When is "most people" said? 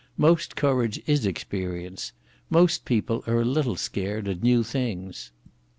2.49-3.23